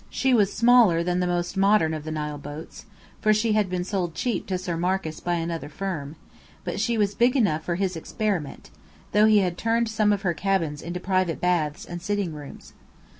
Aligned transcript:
She 0.09 0.33
was 0.33 0.51
smaller 0.51 1.03
than 1.03 1.19
the 1.19 1.27
most 1.27 1.55
modern 1.55 1.93
of 1.93 2.05
the 2.05 2.09
Nile 2.11 2.39
boats, 2.39 2.87
for 3.21 3.31
she 3.35 3.53
had 3.53 3.69
been 3.69 3.83
sold 3.83 4.15
cheap 4.15 4.47
to 4.47 4.57
Sir 4.57 4.75
Marcus 4.75 5.19
by 5.19 5.35
another 5.35 5.69
firm: 5.69 6.15
but 6.63 6.79
she 6.79 6.97
was 6.97 7.13
big 7.13 7.35
enough 7.35 7.63
for 7.63 7.75
his 7.75 7.95
experiment, 7.95 8.71
though 9.11 9.27
he 9.27 9.41
had 9.41 9.59
turned 9.59 9.89
some 9.89 10.11
of 10.11 10.23
her 10.23 10.33
cabins 10.33 10.81
into 10.81 10.99
private 10.99 11.39
baths 11.39 11.85
and 11.85 12.01
sitting 12.01 12.33
rooms. 12.33 12.73